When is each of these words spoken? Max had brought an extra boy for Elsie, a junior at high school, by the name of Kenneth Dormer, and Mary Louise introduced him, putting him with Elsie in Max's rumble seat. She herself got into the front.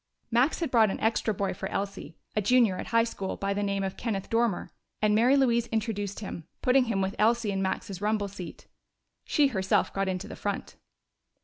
Max 0.31 0.61
had 0.61 0.71
brought 0.71 0.89
an 0.89 0.99
extra 0.99 1.31
boy 1.31 1.53
for 1.53 1.69
Elsie, 1.69 2.17
a 2.35 2.41
junior 2.41 2.75
at 2.79 2.87
high 2.87 3.03
school, 3.03 3.37
by 3.37 3.53
the 3.53 3.61
name 3.61 3.83
of 3.83 3.97
Kenneth 3.97 4.31
Dormer, 4.31 4.71
and 4.99 5.13
Mary 5.13 5.37
Louise 5.37 5.67
introduced 5.67 6.21
him, 6.21 6.47
putting 6.63 6.85
him 6.85 7.01
with 7.01 7.13
Elsie 7.19 7.51
in 7.51 7.61
Max's 7.61 8.01
rumble 8.01 8.27
seat. 8.27 8.65
She 9.25 9.49
herself 9.49 9.93
got 9.93 10.07
into 10.07 10.27
the 10.27 10.35
front. 10.35 10.75